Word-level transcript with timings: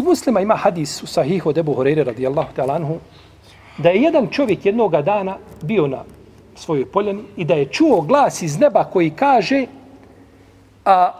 Kod 0.00 0.06
muslima 0.08 0.40
ima 0.40 0.56
hadis 0.56 1.02
u 1.02 1.06
sahihu 1.06 1.48
od 1.48 1.58
Ebu 1.58 1.74
Horeire 1.74 2.04
radijallahu 2.04 2.54
ta'ala 2.56 2.74
anhu, 2.74 2.94
da 3.78 3.88
je 3.88 4.02
jedan 4.02 4.28
čovjek 4.30 4.66
jednoga 4.66 5.02
dana 5.02 5.36
bio 5.62 5.86
na 5.86 6.04
svojoj 6.54 6.86
poljani 6.86 7.22
i 7.36 7.44
da 7.44 7.54
je 7.54 7.66
čuo 7.66 8.00
glas 8.00 8.42
iz 8.42 8.58
neba 8.58 8.84
koji 8.84 9.10
kaže 9.10 9.66
a 10.84 11.12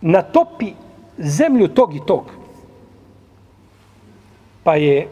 natopi 0.00 0.72
zemlju 1.18 1.68
tog 1.68 1.96
i 1.96 2.00
tog. 2.06 2.24
Pa 4.62 4.76
je 4.76 5.08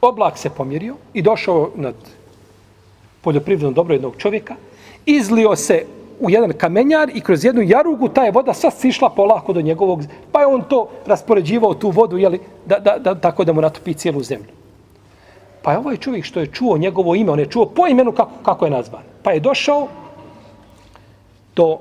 oblak 0.00 0.38
se 0.38 0.50
pomjerio 0.50 0.96
i 1.14 1.22
došao 1.22 1.70
nad 1.74 1.94
poljoprivredno 3.20 3.70
dobro 3.70 3.94
jednog 3.94 4.16
čovjeka, 4.16 4.56
izlio 5.06 5.56
se 5.56 5.86
u 6.20 6.30
jedan 6.30 6.52
kamenjar 6.52 7.10
i 7.14 7.20
kroz 7.20 7.44
jednu 7.44 7.62
jarugu 7.62 8.08
ta 8.08 8.24
je 8.24 8.30
voda 8.30 8.54
sva 8.54 8.70
sišla 8.70 9.10
polako 9.10 9.52
do 9.52 9.60
njegovog, 9.60 10.02
pa 10.32 10.40
je 10.40 10.46
on 10.46 10.62
to 10.68 10.88
raspoređivao 11.06 11.74
tu 11.74 11.90
vodu, 11.90 12.18
jeli, 12.18 12.40
da, 12.66 12.78
da, 12.78 12.98
da, 12.98 13.14
tako 13.14 13.44
da 13.44 13.52
mu 13.52 13.60
natopi 13.60 13.94
cijelu 13.94 14.22
zemlju. 14.22 14.52
Pa 15.62 15.72
je 15.72 15.78
ovaj 15.78 15.96
čovjek 15.96 16.24
što 16.24 16.40
je 16.40 16.46
čuo 16.46 16.78
njegovo 16.78 17.14
ime, 17.14 17.32
on 17.32 17.38
je 17.38 17.46
čuo 17.46 17.66
po 17.66 17.86
imenu 17.86 18.12
kako, 18.12 18.30
kako 18.42 18.64
je 18.64 18.70
nazvan. 18.70 19.02
Pa 19.22 19.32
je 19.32 19.40
došao 19.40 19.88
do, 21.56 21.78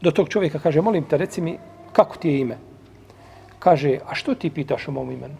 do 0.00 0.10
tog 0.10 0.28
čovjeka, 0.28 0.58
kaže, 0.58 0.80
molim 0.80 1.04
te, 1.04 1.16
reci 1.16 1.40
mi, 1.40 1.58
kako 1.92 2.16
ti 2.16 2.28
je 2.28 2.40
ime? 2.40 2.58
Kaže, 3.58 3.98
a 4.06 4.14
što 4.14 4.34
ti 4.34 4.50
pitaš 4.50 4.88
o 4.88 4.92
mom 4.92 5.10
imenu? 5.10 5.34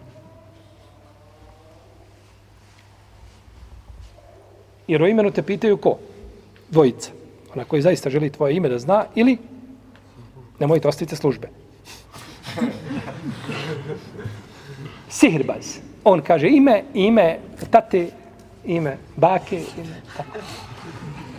Jer 4.87 5.03
o 5.03 5.07
imenu 5.07 5.31
te 5.31 5.41
pitaju 5.41 5.77
ko? 5.77 5.97
Dvojica. 6.75 7.11
Ona 7.55 7.63
koji 7.63 7.81
zaista 7.81 8.09
želi 8.09 8.29
tvoje 8.29 8.55
ime 8.55 8.69
da 8.69 8.79
zna 8.79 9.05
ili 9.15 9.37
nemojte 10.59 10.87
ostavite 10.87 11.15
službe. 11.15 11.47
Sihirbaz. 15.17 15.77
On 16.03 16.21
kaže 16.21 16.49
ime, 16.49 16.83
ime 16.93 17.37
tate, 17.71 18.07
ime 18.65 18.97
bake, 19.15 19.61
ime 19.77 20.01
tako. 20.17 20.37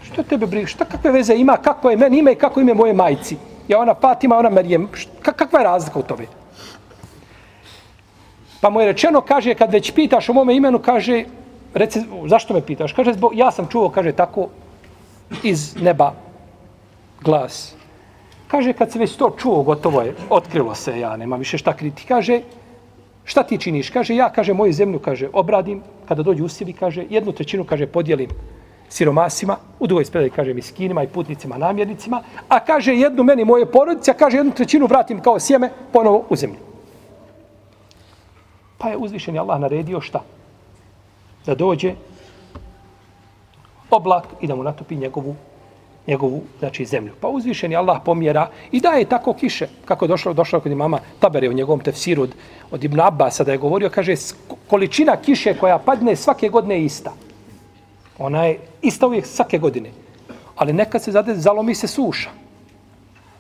Što 0.05 0.23
tebe 0.23 0.47
briga? 0.47 0.67
Šta 0.67 0.85
kakve 0.85 1.13
veze 1.13 1.35
ima? 1.35 1.57
Kako 1.57 1.91
je 1.91 1.97
meni 1.97 2.19
ime 2.19 2.33
i 2.33 2.41
kako 2.41 2.61
ime 2.61 2.75
moje 2.75 2.95
majci? 2.95 3.37
Ja 3.69 3.79
ona 3.79 3.95
Fatima, 3.95 4.39
ona 4.39 4.51
Marijem. 4.51 4.89
Kakva 5.23 5.59
je 5.59 5.65
razlika 5.65 5.99
u 5.99 6.03
tome? 6.03 6.27
Pa 8.61 8.71
mu 8.71 8.81
je 8.81 8.87
rečeno, 8.87 9.21
kaže, 9.21 9.55
kad 9.55 9.73
već 9.73 9.93
pitaš 9.93 10.29
o 10.29 10.33
mome 10.33 10.57
imenu, 10.57 10.79
kaže, 10.79 11.25
reci, 11.75 12.01
zašto 12.27 12.55
me 12.55 12.61
pitaš? 12.61 12.93
Kaže, 12.93 13.13
zbog, 13.13 13.37
ja 13.37 13.51
sam 13.51 13.69
čuo, 13.69 13.89
kaže, 13.89 14.13
tako, 14.13 14.49
iz 15.43 15.77
neba 15.77 16.13
glas. 17.21 17.75
Kaže, 18.49 18.73
kad 18.73 18.93
se 18.93 18.99
već 18.99 19.17
to 19.17 19.35
čuo, 19.39 19.63
gotovo 19.63 20.03
je, 20.03 20.15
otkrilo 20.31 20.75
se, 20.75 21.01
ja 21.01 21.17
nema 21.17 21.37
više 21.37 21.59
šta 21.59 21.73
kriti. 21.77 22.05
Kaže, 22.09 22.41
šta 23.25 23.43
ti 23.43 23.59
činiš? 23.59 23.91
Kaže, 23.91 24.15
ja, 24.15 24.33
kaže, 24.33 24.55
moju 24.55 24.73
zemlju, 24.73 24.99
kaže, 24.99 25.29
obradim, 25.33 25.83
kada 26.09 26.23
dođu 26.23 26.45
usjevi, 26.45 26.73
kaže, 26.73 27.05
jednu 27.11 27.33
trećinu, 27.33 27.65
kaže, 27.65 27.87
podijelim 27.87 28.31
siromasima, 28.89 29.57
u 29.79 29.87
drugoj 29.87 30.05
spredaj, 30.05 30.31
kaže, 30.31 30.55
miskinima 30.55 31.03
i 31.03 31.09
putnicima, 31.09 31.59
namjernicima, 31.59 32.23
a 32.49 32.61
kaže, 32.61 32.95
jednu 32.95 33.25
meni 33.25 33.45
moje 33.45 33.67
porodice, 33.67 34.11
a 34.11 34.15
kaže, 34.15 34.37
jednu 34.37 34.53
trećinu 34.53 34.87
vratim 34.87 35.21
kao 35.21 35.41
sjeme, 35.41 35.71
ponovo 35.93 36.25
u 36.31 36.37
zemlju. 36.37 36.59
Pa 38.79 38.89
je 38.89 38.97
uzvišen 38.97 39.39
Allah 39.39 39.61
naredio 39.61 40.01
šta? 40.01 40.23
da 41.47 41.55
dođe 41.55 41.95
oblak 43.91 44.25
i 44.41 44.47
da 44.47 44.55
mu 44.55 44.63
natopi 44.63 44.97
njegovu 44.97 45.37
njegovu 46.07 46.43
znači 46.59 46.85
zemlju. 46.85 47.13
Pa 47.21 47.29
uzvišeni 47.29 47.77
Allah 47.77 48.01
pomjera 48.05 48.49
i 48.73 48.81
daje 48.81 49.05
tako 49.05 49.33
kiše. 49.33 49.69
Kako 49.85 50.05
je 50.05 50.09
došlo, 50.09 50.33
došlo 50.33 50.61
kod 50.61 50.73
imama 50.73 50.99
Tabere 51.21 51.49
u 51.49 51.53
njegovom 51.53 51.81
tefsiru 51.81 52.23
od, 52.23 52.35
od 52.71 52.85
Ibn 52.85 53.01
Abbas, 53.01 53.41
da 53.41 53.53
je 53.53 53.59
govorio, 53.59 53.91
kaže, 53.91 54.15
količina 54.69 55.17
kiše 55.17 55.55
koja 55.55 55.79
padne 55.79 56.17
svake 56.17 56.49
godine 56.49 56.75
je 56.75 56.85
ista. 56.85 57.13
Ona 58.19 58.45
je 58.45 58.59
ista 58.83 59.07
uvijek 59.07 59.27
svake 59.27 59.59
godine. 59.59 59.91
Ali 60.57 60.73
nekad 60.73 61.03
se 61.03 61.13
zade, 61.13 61.35
zalomi 61.35 61.75
se 61.75 61.87
suša. 61.87 62.31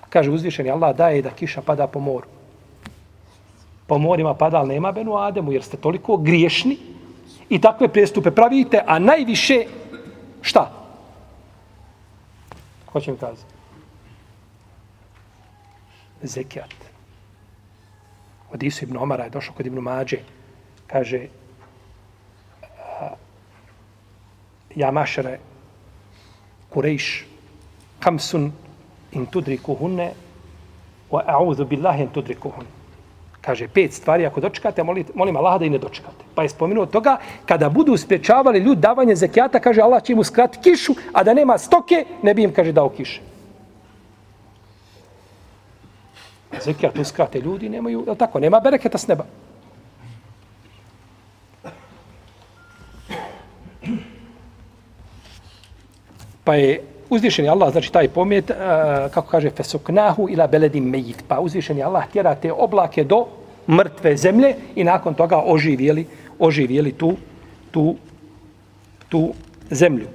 Kaže 0.08 0.30
uzvišeni 0.30 0.70
Allah 0.70 0.96
daje 0.96 1.22
da 1.22 1.30
kiša 1.30 1.62
pada 1.62 1.86
po 1.86 2.00
moru. 2.00 2.26
Po 3.86 3.98
morima 3.98 4.34
pada, 4.34 4.58
ali 4.58 4.74
nema 4.74 4.92
Benu 4.92 5.16
Ademu, 5.16 5.52
jer 5.52 5.62
ste 5.62 5.76
toliko 5.76 6.16
griješni 6.16 6.76
i 7.48 7.60
takve 7.60 7.88
prestupe 7.88 8.30
pravite, 8.30 8.82
a 8.86 8.98
najviše 8.98 9.64
šta? 10.46 10.70
Ko 12.86 13.00
će 13.00 13.12
mi 13.12 13.18
kazati? 13.18 13.54
Zekijat. 16.22 16.74
Od 18.52 18.62
Isu 18.62 18.84
ibn 18.84 18.96
Omara 18.96 19.24
je 19.24 19.30
došao 19.30 19.54
kod 19.54 19.66
ibn 19.66 19.78
Mađe. 19.78 20.18
Kaže, 20.86 21.26
ja 24.76 24.90
mašere 24.90 25.38
kurejš 26.70 27.26
kamsun 28.00 28.52
in 29.12 29.26
tudriku 29.26 29.74
wa 31.10 31.22
a'udhu 31.26 31.64
billahi 31.64 32.02
in 32.02 32.08
tudriku 32.08 32.52
kaže 33.46 33.68
pet 33.68 33.94
stvari 33.94 34.26
ako 34.26 34.40
dočekate, 34.40 34.82
molim, 34.82 35.06
molim 35.14 35.36
Allah 35.36 35.60
da 35.60 35.64
i 35.64 35.70
ne 35.70 35.78
dočekate. 35.78 36.24
Pa 36.34 36.42
je 36.42 36.48
spomenuo 36.48 36.86
toga, 36.86 37.16
kada 37.46 37.68
budu 37.68 37.96
spriječavali 37.96 38.58
ljudi 38.58 38.80
davanje 38.80 39.14
zekijata, 39.14 39.60
kaže 39.60 39.80
Allah 39.80 40.02
će 40.02 40.12
im 40.12 40.18
uskrati 40.18 40.58
kišu, 40.62 40.94
a 41.12 41.22
da 41.22 41.34
nema 41.34 41.58
stoke, 41.58 42.04
ne 42.22 42.34
bi 42.34 42.42
im, 42.42 42.52
kaže, 42.52 42.72
dao 42.72 42.88
kiše. 42.88 43.20
Zekijat 46.64 46.98
uskrate 46.98 47.40
ljudi, 47.40 47.68
nemaju, 47.68 48.04
je 48.08 48.14
tako, 48.18 48.40
nema 48.40 48.60
bereketa 48.60 48.98
s 48.98 49.06
neba. 49.06 49.24
Pa 56.44 56.54
je 56.54 56.95
uzvišeni 57.10 57.48
Allah, 57.48 57.72
znači 57.72 57.92
taj 57.92 58.08
pomjet, 58.08 58.50
uh, 58.50 58.56
eh, 58.56 59.08
kako 59.14 59.28
kaže, 59.28 59.50
fesuknahu 59.50 60.28
ila 60.30 60.46
beledi 60.46 60.80
mejit. 60.80 61.24
Pa 61.28 61.40
uzvišeni 61.40 61.82
Allah 61.82 62.04
tjera 62.12 62.34
te 62.34 62.52
oblake 62.52 63.04
do 63.04 63.26
mrtve 63.68 64.16
zemlje 64.16 64.54
i 64.74 64.84
nakon 64.84 65.14
toga 65.14 65.42
oživjeli, 65.46 66.06
oživjeli 66.38 66.92
tu, 66.92 67.16
tu, 67.70 67.96
tu 69.08 69.32
zemlju. 69.70 70.06